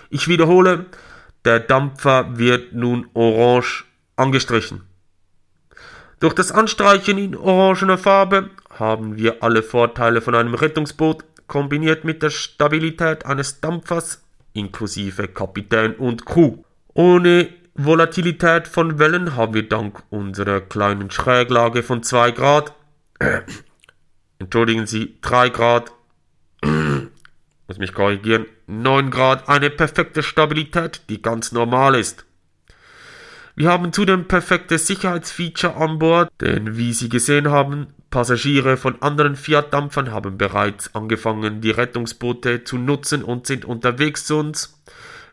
Ich 0.10 0.28
wiederhole, 0.28 0.88
der 1.46 1.60
Dampfer 1.60 2.38
wird 2.40 2.74
nun 2.74 3.08
orange 3.14 3.86
angestrichen. 4.16 4.82
Durch 6.20 6.34
das 6.34 6.52
Anstreichen 6.52 7.20
in 7.20 7.36
orangener 7.36 8.00
Farbe 8.00 8.50
haben 8.72 9.16
wir 9.16 9.44
alle 9.44 9.62
Vorteile 9.62 10.22
von 10.22 10.34
einem 10.34 10.56
Rettungsboot 10.56 11.24
kombiniert 11.46 12.04
mit 12.04 12.24
der 12.24 12.32
Stabilität 12.32 13.28
eines 13.28 13.62
Dampfers 13.62 14.24
inklusive 14.54 15.28
Kapitän 15.28 15.94
und 15.94 16.26
Crew. 16.26 16.58
Ohne 16.96 17.50
Volatilität 17.80 18.68
von 18.68 18.98
Wellen 18.98 19.36
haben 19.36 19.54
wir 19.54 19.70
dank 19.70 20.02
unserer 20.10 20.62
kleinen 20.62 21.12
Schräglage 21.12 21.84
von 21.84 22.02
2 22.02 22.32
Grad, 22.32 22.74
entschuldigen 24.40 24.88
Sie, 24.88 25.20
3 25.22 25.50
Grad, 25.50 25.92
muss 26.64 27.78
mich 27.78 27.94
korrigieren, 27.94 28.48
9 28.66 29.12
Grad 29.12 29.48
eine 29.48 29.70
perfekte 29.70 30.24
Stabilität, 30.24 31.04
die 31.10 31.22
ganz 31.22 31.52
normal 31.52 31.94
ist. 31.94 32.26
Wir 33.56 33.70
haben 33.70 33.94
zudem 33.94 34.28
perfekte 34.28 34.80
Sicherheitsfeature 34.80 35.76
an 35.76 36.00
Bord, 36.00 36.30
denn 36.42 36.78
wie 36.78 36.94
Sie 36.94 37.10
gesehen 37.10 37.52
haben, 37.52 37.94
Passagiere 38.10 38.78
von 38.78 39.02
anderen 39.02 39.36
Fiat-Dampfern 39.36 40.12
haben 40.12 40.38
bereits 40.38 40.96
angefangen, 40.96 41.62
die 41.62 41.72
Rettungsboote 41.72 42.64
zu 42.64 42.78
nutzen 42.78 43.24
und 43.24 43.46
sind 43.46 43.66
unterwegs 43.66 44.26
zu 44.26 44.38
uns. 44.38 44.77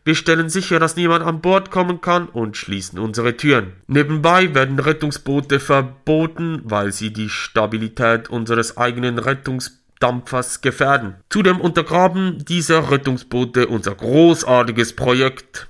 Wir 0.05 0.13
stellen 0.13 0.49
sicher, 0.49 0.79
dass 0.79 0.95
niemand 0.95 1.25
an 1.25 1.41
Bord 1.41 1.71
kommen 1.71 1.99
kann 1.99 2.29
und 2.29 2.55
schließen 2.55 2.99
unsere 2.99 3.37
Türen. 3.37 3.73
Nebenbei 3.87 4.53
werden 4.53 4.77
Rettungsboote 4.77 5.59
verboten, 5.59 6.61
weil 6.63 6.91
sie 6.91 7.11
die 7.11 7.27
Stabilität 7.27 8.29
unseres 8.29 8.77
eigenen 8.77 9.17
Rettungsdampfers 9.17 10.61
gefährden. 10.61 11.15
Zudem 11.31 11.59
untergraben 11.59 12.45
diese 12.47 12.91
Rettungsboote 12.91 13.65
unser 13.65 13.95
großartiges 13.95 14.95
Projekt 14.95 15.69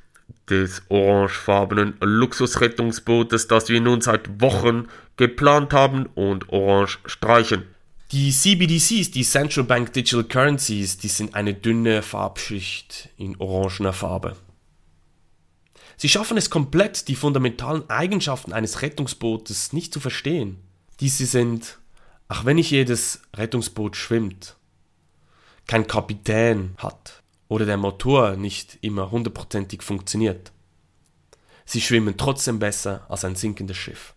des 0.49 0.81
orangefarbenen 0.89 1.93
Luxusrettungsbootes, 2.01 3.47
das 3.47 3.69
wir 3.69 3.79
nun 3.79 4.01
seit 4.01 4.41
Wochen 4.41 4.89
geplant 5.15 5.71
haben 5.71 6.07
und 6.13 6.49
orange 6.49 6.99
streichen. 7.05 7.63
Die 8.11 8.31
CBDCs, 8.31 9.09
die 9.09 9.23
Central 9.23 9.65
Bank 9.65 9.93
Digital 9.93 10.23
Currencies, 10.23 10.97
die 10.97 11.07
sind 11.07 11.33
eine 11.33 11.55
dünne 11.55 12.03
Farbschicht 12.03 13.09
in 13.17 13.35
orangener 13.37 13.93
Farbe. 13.93 14.35
Sie 15.97 16.09
schaffen 16.09 16.37
es 16.37 16.51
komplett, 16.51 17.07
die 17.07 17.15
fundamentalen 17.15 17.89
Eigenschaften 17.89 18.53
eines 18.53 18.83
Rettungsbootes 18.83 19.73
nicht 19.73 19.91
zu 19.91 19.99
verstehen. 19.99 20.57
Diese 20.99 21.25
sind, 21.25 21.79
auch 22.27 22.45
wenn 22.45 22.57
nicht 22.57 22.69
jedes 22.69 23.21
Rettungsboot 23.35 23.95
schwimmt, 23.95 24.55
kein 25.65 25.87
Kapitän 25.87 26.75
hat, 26.77 27.23
oder 27.47 27.65
der 27.65 27.77
Motor 27.77 28.35
nicht 28.35 28.77
immer 28.81 29.11
hundertprozentig 29.11 29.81
funktioniert. 29.81 30.51
Sie 31.65 31.81
schwimmen 31.81 32.17
trotzdem 32.17 32.59
besser 32.59 33.05
als 33.09 33.25
ein 33.25 33.35
sinkendes 33.35 33.77
Schiff. 33.77 34.14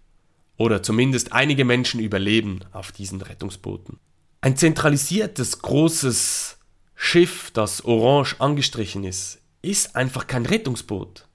Oder 0.58 0.82
zumindest 0.82 1.32
einige 1.32 1.64
Menschen 1.64 2.00
überleben 2.00 2.60
auf 2.72 2.92
diesen 2.92 3.22
Rettungsbooten. 3.22 3.98
Ein 4.40 4.56
zentralisiertes, 4.56 5.60
großes 5.60 6.58
Schiff, 6.94 7.50
das 7.52 7.84
orange 7.84 8.36
angestrichen 8.40 9.04
ist, 9.04 9.40
ist 9.62 9.96
einfach 9.96 10.26
kein 10.26 10.44
Rettungsboot. 10.44 11.26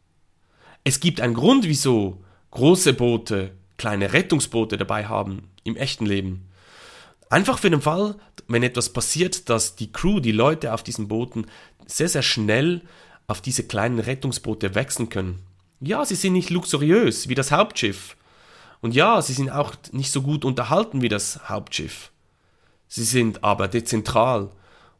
Es 0.84 1.00
gibt 1.00 1.22
einen 1.22 1.34
Grund, 1.34 1.66
wieso 1.66 2.22
große 2.52 2.94
Boote 2.94 3.52
kleine 3.78 4.14
Rettungsboote 4.14 4.78
dabei 4.78 5.06
haben 5.06 5.50
im 5.64 5.78
echten 5.78 6.06
Leben. 6.06 6.50
Einfach 7.30 7.58
für 7.58 7.70
den 7.70 7.82
Fall, 7.82 8.16
wenn 8.48 8.62
etwas 8.62 8.92
passiert, 8.92 9.50
dass 9.50 9.76
die 9.76 9.92
Crew, 9.92 10.20
die 10.20 10.34
Leute 10.34 10.74
auf 10.74 10.84
diesen 10.84 11.08
Booten 11.08 11.48
sehr, 11.88 12.10
sehr 12.10 12.22
schnell 12.22 12.82
auf 13.28 13.42
diese 13.42 13.64
kleinen 13.64 14.00
Rettungsboote 14.00 14.76
wechseln 14.76 15.10
können. 15.10 15.40
Ja, 15.80 16.06
sie 16.06 16.16
sind 16.16 16.34
nicht 16.34 16.50
luxuriös 16.50 17.30
wie 17.30 17.36
das 17.36 17.52
Hauptschiff. 17.52 18.16
Und 18.84 18.94
ja, 18.94 19.22
sie 19.22 19.32
sind 19.32 19.50
auch 19.50 19.76
nicht 19.94 20.12
so 20.12 20.22
gut 20.22 20.44
unterhalten 20.44 21.02
wie 21.02 21.08
das 21.08 21.48
Hauptschiff. 21.48 22.12
Sie 22.90 23.06
sind 23.06 23.42
aber 23.42 23.70
dezentral 23.70 24.50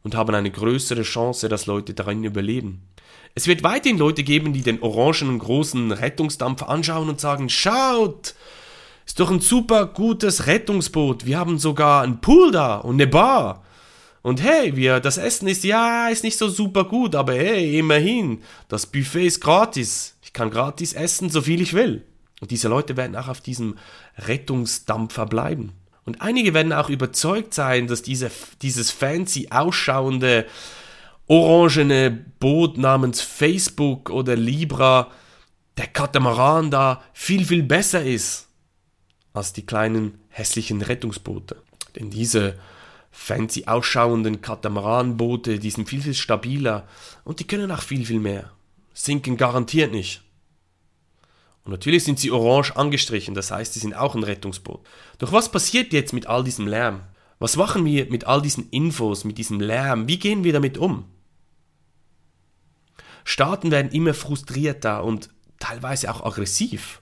und 0.02 0.14
haben 0.14 0.34
eine 0.34 0.50
größere 0.50 1.02
Chance, 1.02 1.50
dass 1.50 1.66
Leute 1.66 1.92
darin 1.92 2.24
überleben. 2.24 2.88
Es 3.34 3.46
wird 3.46 3.62
weiterhin 3.62 3.98
Leute 3.98 4.22
geben, 4.22 4.54
die 4.54 4.62
den 4.62 4.80
orangenen 4.80 5.38
großen 5.38 5.92
Rettungsdampfer 5.92 6.70
anschauen 6.70 7.10
und 7.10 7.20
sagen, 7.20 7.50
schaut, 7.50 8.34
ist 9.04 9.20
doch 9.20 9.30
ein 9.30 9.40
super 9.40 9.84
gutes 9.84 10.46
Rettungsboot. 10.46 11.26
Wir 11.26 11.38
haben 11.38 11.58
sogar 11.58 12.04
einen 12.04 12.22
Pool 12.22 12.52
da 12.52 12.76
und 12.76 12.94
eine 12.94 13.06
Bar. 13.06 13.64
Und 14.22 14.42
hey, 14.42 14.74
wir, 14.76 15.00
das 15.00 15.18
Essen 15.18 15.46
ist 15.46 15.62
ja, 15.62 16.08
ist 16.08 16.24
nicht 16.24 16.38
so 16.38 16.48
super 16.48 16.84
gut, 16.84 17.14
aber 17.14 17.34
hey, 17.34 17.78
immerhin, 17.78 18.40
das 18.68 18.86
Buffet 18.86 19.26
ist 19.26 19.42
gratis. 19.42 20.16
Ich 20.22 20.32
kann 20.32 20.48
gratis 20.48 20.94
essen, 20.94 21.28
so 21.28 21.42
viel 21.42 21.60
ich 21.60 21.74
will. 21.74 22.02
Und 22.40 22.50
diese 22.50 22.68
Leute 22.68 22.96
werden 22.96 23.16
auch 23.16 23.28
auf 23.28 23.40
diesem 23.40 23.76
Rettungsdampfer 24.18 25.26
bleiben. 25.26 25.72
Und 26.04 26.20
einige 26.20 26.52
werden 26.52 26.72
auch 26.72 26.90
überzeugt 26.90 27.54
sein, 27.54 27.86
dass 27.86 28.02
diese, 28.02 28.30
dieses 28.60 28.90
fancy 28.90 29.48
ausschauende 29.50 30.46
orangene 31.26 32.10
Boot 32.10 32.76
namens 32.76 33.20
Facebook 33.20 34.10
oder 34.10 34.36
Libra, 34.36 35.10
der 35.76 35.86
Katamaran 35.86 36.70
da, 36.70 37.02
viel, 37.12 37.44
viel 37.44 37.62
besser 37.62 38.04
ist 38.04 38.48
als 39.32 39.52
die 39.52 39.66
kleinen 39.66 40.18
hässlichen 40.28 40.82
Rettungsboote. 40.82 41.56
Denn 41.96 42.10
diese 42.10 42.58
fancy 43.10 43.64
ausschauenden 43.66 44.40
Katamaranboote, 44.40 45.58
die 45.58 45.70
sind 45.70 45.88
viel, 45.88 46.02
viel 46.02 46.14
stabiler 46.14 46.86
und 47.24 47.40
die 47.40 47.46
können 47.46 47.70
auch 47.70 47.82
viel, 47.82 48.04
viel 48.04 48.20
mehr. 48.20 48.50
Sinken 48.92 49.36
garantiert 49.36 49.92
nicht. 49.92 50.23
Und 51.64 51.72
natürlich 51.72 52.04
sind 52.04 52.18
sie 52.18 52.30
orange 52.30 52.76
angestrichen, 52.76 53.34
das 53.34 53.50
heißt, 53.50 53.72
sie 53.72 53.80
sind 53.80 53.94
auch 53.94 54.14
ein 54.14 54.22
Rettungsboot. 54.22 54.80
Doch 55.18 55.32
was 55.32 55.50
passiert 55.50 55.92
jetzt 55.92 56.12
mit 56.12 56.26
all 56.26 56.44
diesem 56.44 56.66
Lärm? 56.66 57.00
Was 57.38 57.56
machen 57.56 57.84
wir 57.84 58.10
mit 58.10 58.26
all 58.26 58.42
diesen 58.42 58.68
Infos, 58.70 59.24
mit 59.24 59.38
diesem 59.38 59.60
Lärm? 59.60 60.06
Wie 60.06 60.18
gehen 60.18 60.44
wir 60.44 60.52
damit 60.52 60.78
um? 60.78 61.04
Staaten 63.24 63.70
werden 63.70 63.90
immer 63.92 64.12
frustrierter 64.12 65.02
und 65.02 65.30
teilweise 65.58 66.14
auch 66.14 66.24
aggressiv. 66.24 67.00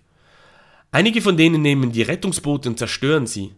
Einige 0.93 1.21
von 1.21 1.37
denen 1.37 1.63
nehmen 1.63 1.91
die 1.91 2.03
Rettungsboote 2.03 2.69
und 2.69 2.79
zerstören 2.79 3.27
sie. 3.27 3.55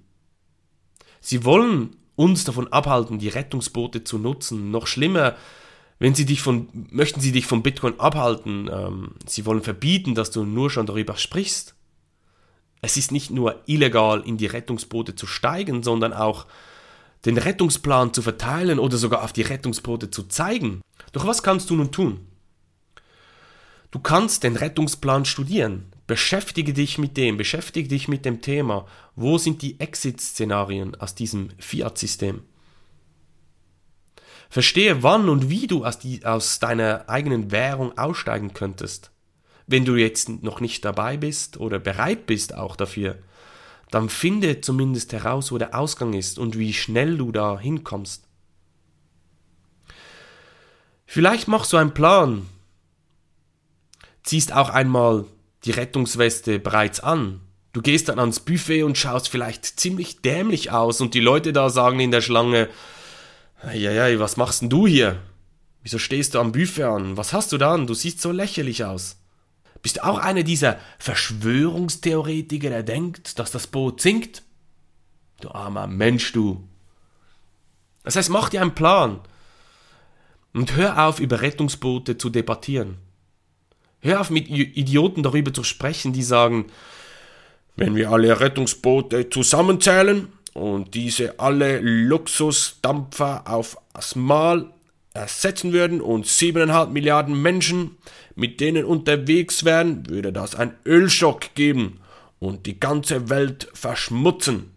Sie 1.20 1.44
wollen 1.44 1.96
uns 2.16 2.44
davon 2.44 2.72
abhalten, 2.72 3.18
die 3.18 3.28
Rettungsboote 3.28 4.04
zu 4.04 4.18
nutzen. 4.18 4.70
Noch 4.70 4.86
schlimmer, 4.86 5.36
wenn 6.04 6.14
sie 6.14 6.26
dich 6.26 6.42
von, 6.42 6.68
möchten 6.90 7.20
sie 7.20 7.32
dich 7.32 7.46
von 7.46 7.62
Bitcoin 7.62 7.98
abhalten. 7.98 8.68
Ähm, 8.70 9.12
sie 9.24 9.46
wollen 9.46 9.62
verbieten, 9.62 10.14
dass 10.14 10.30
du 10.30 10.44
nur 10.44 10.68
schon 10.68 10.84
darüber 10.84 11.16
sprichst. 11.16 11.74
Es 12.82 12.98
ist 12.98 13.10
nicht 13.10 13.30
nur 13.30 13.62
illegal, 13.64 14.20
in 14.20 14.36
die 14.36 14.44
Rettungsboote 14.44 15.14
zu 15.14 15.26
steigen, 15.26 15.82
sondern 15.82 16.12
auch 16.12 16.44
den 17.24 17.38
Rettungsplan 17.38 18.12
zu 18.12 18.20
verteilen 18.20 18.78
oder 18.78 18.98
sogar 18.98 19.24
auf 19.24 19.32
die 19.32 19.40
Rettungsboote 19.40 20.10
zu 20.10 20.24
zeigen. 20.24 20.82
Doch 21.12 21.26
was 21.26 21.42
kannst 21.42 21.70
du 21.70 21.74
nun 21.74 21.90
tun? 21.90 22.26
Du 23.90 23.98
kannst 23.98 24.42
den 24.42 24.56
Rettungsplan 24.56 25.24
studieren. 25.24 25.86
Beschäftige 26.06 26.74
dich 26.74 26.98
mit 26.98 27.16
dem, 27.16 27.38
beschäftige 27.38 27.88
dich 27.88 28.08
mit 28.08 28.26
dem 28.26 28.42
Thema. 28.42 28.86
Wo 29.16 29.38
sind 29.38 29.62
die 29.62 29.80
Exit-Szenarien 29.80 30.96
aus 30.96 31.14
diesem 31.14 31.48
Fiat-System? 31.56 32.42
Verstehe, 34.54 35.02
wann 35.02 35.28
und 35.28 35.50
wie 35.50 35.66
du 35.66 35.84
aus, 35.84 35.98
die, 35.98 36.24
aus 36.24 36.60
deiner 36.60 37.08
eigenen 37.08 37.50
Währung 37.50 37.98
aussteigen 37.98 38.54
könntest. 38.54 39.10
Wenn 39.66 39.84
du 39.84 39.96
jetzt 39.96 40.28
noch 40.28 40.60
nicht 40.60 40.84
dabei 40.84 41.16
bist 41.16 41.56
oder 41.56 41.80
bereit 41.80 42.26
bist 42.26 42.54
auch 42.54 42.76
dafür, 42.76 43.18
dann 43.90 44.08
finde 44.08 44.60
zumindest 44.60 45.12
heraus, 45.12 45.50
wo 45.50 45.58
der 45.58 45.76
Ausgang 45.76 46.12
ist 46.12 46.38
und 46.38 46.56
wie 46.56 46.72
schnell 46.72 47.18
du 47.18 47.32
da 47.32 47.58
hinkommst. 47.58 48.28
Vielleicht 51.04 51.48
machst 51.48 51.72
du 51.72 51.76
einen 51.76 51.92
Plan, 51.92 52.46
ziehst 54.22 54.52
auch 54.52 54.68
einmal 54.68 55.24
die 55.64 55.72
Rettungsweste 55.72 56.60
bereits 56.60 57.00
an. 57.00 57.40
Du 57.72 57.82
gehst 57.82 58.08
dann 58.08 58.20
ans 58.20 58.38
Buffet 58.38 58.84
und 58.84 58.96
schaust 58.96 59.28
vielleicht 59.28 59.64
ziemlich 59.80 60.22
dämlich 60.22 60.70
aus 60.70 61.00
und 61.00 61.14
die 61.14 61.18
Leute 61.18 61.52
da 61.52 61.70
sagen 61.70 61.98
in 61.98 62.12
der 62.12 62.20
Schlange, 62.20 62.68
ja, 63.72 64.18
was 64.18 64.36
machst 64.36 64.62
denn 64.62 64.70
du 64.70 64.86
hier? 64.86 65.20
Wieso 65.82 65.98
stehst 65.98 66.34
du 66.34 66.40
am 66.40 66.52
Buffet 66.52 66.84
an? 66.84 67.16
Was 67.16 67.32
hast 67.32 67.52
du 67.52 67.58
da 67.58 67.74
an? 67.74 67.86
Du 67.86 67.94
siehst 67.94 68.20
so 68.20 68.32
lächerlich 68.32 68.84
aus. 68.84 69.18
Bist 69.82 69.98
du 69.98 70.04
auch 70.04 70.18
einer 70.18 70.42
dieser 70.42 70.78
Verschwörungstheoretiker, 70.98 72.70
der 72.70 72.82
denkt, 72.82 73.38
dass 73.38 73.50
das 73.50 73.66
Boot 73.66 74.00
sinkt? 74.00 74.42
Du 75.40 75.50
armer 75.50 75.86
Mensch, 75.86 76.32
du. 76.32 76.66
Das 78.02 78.16
heißt, 78.16 78.30
mach 78.30 78.48
dir 78.48 78.62
einen 78.62 78.74
Plan. 78.74 79.20
Und 80.54 80.74
hör 80.74 81.06
auf, 81.06 81.20
über 81.20 81.42
Rettungsboote 81.42 82.16
zu 82.16 82.30
debattieren. 82.30 82.96
Hör 84.00 84.20
auf, 84.20 84.30
mit 84.30 84.48
Idioten 84.48 85.22
darüber 85.22 85.52
zu 85.52 85.64
sprechen, 85.64 86.12
die 86.12 86.22
sagen, 86.22 86.66
wenn 87.76 87.96
wir 87.96 88.10
alle 88.10 88.40
Rettungsboote 88.40 89.28
zusammenzählen 89.30 90.28
und 90.54 90.94
diese 90.94 91.38
alle 91.38 91.80
Luxusdampfer 91.80 93.44
auf 93.46 93.76
Mal 94.14 94.72
ersetzen 95.12 95.72
würden 95.72 96.00
und 96.00 96.26
siebeneinhalb 96.26 96.90
Milliarden 96.90 97.40
Menschen 97.40 97.98
mit 98.34 98.60
denen 98.60 98.84
unterwegs 98.84 99.64
wären, 99.64 100.08
würde 100.08 100.32
das 100.32 100.56
einen 100.56 100.74
Ölschock 100.84 101.54
geben 101.54 102.00
und 102.40 102.66
die 102.66 102.80
ganze 102.80 103.28
Welt 103.30 103.68
verschmutzen. 103.74 104.70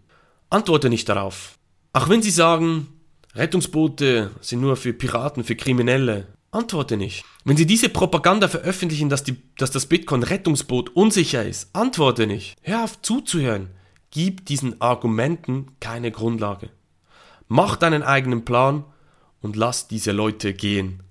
Antworte 0.50 0.89
nicht 0.89 1.10
darauf. 1.10 1.57
Auch 1.93 2.10
wenn 2.10 2.22
sie 2.22 2.31
sagen, 2.31 2.88
Rettungsboote 3.34 4.31
sind 4.41 4.62
nur 4.62 4.75
für 4.75 4.93
Piraten, 4.93 5.43
für 5.43 5.55
Kriminelle. 5.55 6.27
Antworte 6.51 6.98
nicht. 6.98 7.25
Wenn 7.43 7.57
sie 7.57 7.65
diese 7.65 7.89
Propaganda 7.89 8.48
veröffentlichen, 8.48 9.10
dass, 9.10 9.24
die, 9.24 9.38
dass 9.57 9.72
das 9.72 9.88
Bitcoin-Rettungsboot 9.88 10.96
unsicher 10.96 11.43
ist, 11.46 11.69
antworte 11.74 12.25
nicht. 12.25 12.55
Hör 12.62 12.84
auf 12.84 13.01
zuzuhören. 13.01 13.69
Gib 14.12 14.46
diesen 14.46 14.82
Argumenten 14.82 15.68
keine 15.80 16.12
Grundlage. 16.12 16.70
Mach 17.48 17.76
deinen 17.76 18.04
eigenen 18.04 18.46
Plan 18.46 18.84
und 19.42 19.56
lass 19.56 19.88
diese 19.88 20.12
Leute 20.12 20.54
gehen. 20.54 21.04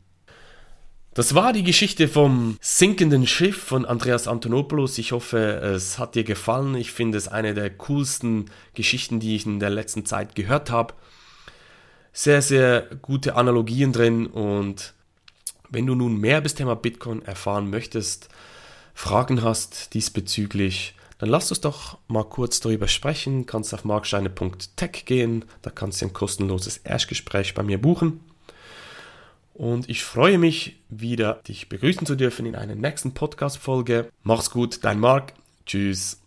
Das 1.15 1.35
war 1.35 1.55
die 1.55 1.63
Geschichte 1.63 2.09
vom 2.09 2.59
sinkenden 2.61 3.27
Schiff 3.27 3.57
von 3.63 3.87
Andreas 3.87 4.29
Antonopoulos. 4.29 4.99
Ich 4.99 5.13
hoffe, 5.13 5.39
es 5.39 5.99
hat 5.99 6.15
dir 6.15 6.25
gefallen. 6.25 6.75
Ich 6.75 6.93
finde 6.93 7.17
es 7.17 7.27
eine 7.27 7.55
der 7.55 7.71
coolsten 7.71 8.51
Geschichten, 8.75 9.19
die 9.19 9.35
ich 9.35 9.47
in 9.47 9.59
der 9.59 9.71
letzten 9.71 10.05
Zeit 10.05 10.35
gehört 10.35 10.71
habe. 10.71 10.93
Sehr, 12.13 12.43
sehr 12.43 12.83
gute 13.01 13.35
Analogien 13.35 13.93
drin 13.93 14.27
und 14.27 14.93
wenn 15.71 15.87
du 15.87 15.95
nun 15.95 16.19
mehr 16.21 16.43
bis 16.43 16.55
Thema 16.55 16.77
Bitcoin 16.77 17.23
erfahren 17.23 17.71
möchtest, 17.71 18.29
Fragen 18.93 19.43
hast 19.43 19.95
diesbezüglich, 19.95 20.96
dann 21.19 21.29
lass 21.31 21.51
uns 21.51 21.61
doch 21.61 21.99
mal 22.09 22.25
kurz 22.25 22.61
darüber 22.61 22.89
sprechen. 22.89 23.47
Kannst 23.47 23.73
auf 23.73 23.85
marksteine.tech 23.85 25.05
gehen, 25.05 25.45
da 25.63 25.71
kannst 25.71 26.03
du 26.03 26.07
ein 26.07 26.13
kostenloses 26.13 26.79
Erstgespräch 26.79 27.55
bei 27.55 27.63
mir 27.63 27.81
buchen. 27.81 28.21
Und 29.55 29.89
ich 29.89 30.05
freue 30.05 30.37
mich 30.37 30.77
wieder, 30.91 31.41
dich 31.49 31.71
begrüßen 31.71 32.07
zu 32.07 32.15
dürfen 32.15 32.45
in 32.45 32.57
einer 32.57 32.75
nächsten 32.75 33.15
Podcast-Folge. 33.15 34.11
Mach's 34.23 34.51
gut, 34.51 34.85
dein 34.85 35.01
Marc. 35.01 35.33
Tschüss. 35.65 36.26